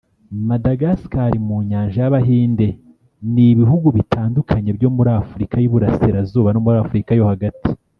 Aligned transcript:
Madagascar 0.49 1.31
mu 1.47 1.57
nyanja 1.69 1.97
y’Abahinde 2.03 2.67
n’ibihugu 3.33 3.87
bitandukanye 3.97 4.69
byo 4.77 4.89
muri 4.95 5.09
Afurika 5.21 5.55
y’Iburasirazuba 5.57 6.49
no 6.51 6.61
muri 6.65 6.77
Afurika 6.85 7.11
yo 7.19 7.25
hagati 7.33 7.69